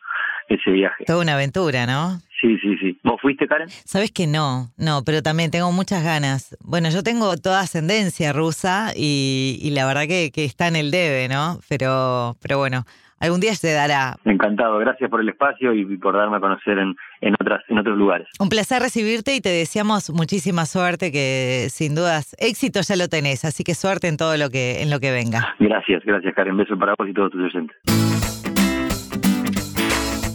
ese 0.47 0.71
viaje. 0.71 1.05
Toda 1.05 1.21
una 1.21 1.33
aventura, 1.33 1.85
¿no? 1.85 2.19
Sí, 2.41 2.57
sí, 2.57 2.75
sí. 2.77 2.99
¿Vos 3.03 3.21
fuiste, 3.21 3.47
Karen? 3.47 3.69
Sabes 3.69 4.11
que 4.11 4.25
no, 4.25 4.69
no, 4.75 5.03
pero 5.05 5.21
también 5.21 5.51
tengo 5.51 5.71
muchas 5.71 6.03
ganas. 6.03 6.57
Bueno, 6.65 6.89
yo 6.89 7.03
tengo 7.03 7.37
toda 7.37 7.59
ascendencia 7.59 8.33
rusa 8.33 8.93
y, 8.95 9.59
y 9.61 9.69
la 9.69 9.85
verdad 9.85 10.07
que, 10.07 10.31
que, 10.33 10.43
está 10.43 10.67
en 10.67 10.75
el 10.75 10.89
debe, 10.89 11.29
¿no? 11.29 11.59
Pero, 11.69 12.35
pero 12.41 12.57
bueno, 12.57 12.83
algún 13.19 13.39
día 13.41 13.53
se 13.53 13.71
dará. 13.73 14.15
Encantado, 14.25 14.79
gracias 14.79 15.07
por 15.11 15.21
el 15.21 15.29
espacio 15.29 15.71
y 15.75 15.85
por 15.97 16.17
darme 16.17 16.37
a 16.37 16.39
conocer 16.39 16.79
en, 16.79 16.95
en, 17.21 17.35
otras, 17.39 17.61
en 17.69 17.77
otros 17.77 17.95
lugares. 17.95 18.27
Un 18.39 18.49
placer 18.49 18.81
recibirte 18.81 19.35
y 19.35 19.41
te 19.41 19.49
deseamos 19.49 20.09
muchísima 20.09 20.65
suerte, 20.65 21.11
que 21.11 21.67
sin 21.69 21.93
dudas 21.93 22.35
éxito 22.39 22.81
ya 22.81 22.95
lo 22.95 23.07
tenés, 23.07 23.45
así 23.45 23.63
que 23.63 23.75
suerte 23.75 24.07
en 24.07 24.17
todo 24.17 24.35
lo 24.37 24.49
que, 24.49 24.81
en 24.81 24.89
lo 24.89 24.99
que 24.99 25.11
venga. 25.11 25.53
Gracias, 25.59 26.03
gracias 26.03 26.33
Karen, 26.33 26.57
beso 26.57 26.75
para 26.75 26.95
vos 26.97 27.07
y 27.07 27.13
todos 27.13 27.31
tus 27.31 27.43
oyentes. 27.43 28.10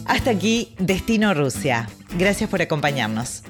Hasta 0.07 0.31
aquí 0.31 0.73
Destino 0.79 1.33
Rusia. 1.33 1.87
Gracias 2.17 2.49
por 2.49 2.61
acompañarnos. 2.61 3.43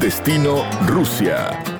Destino 0.00 0.64
Rusia. 0.86 1.75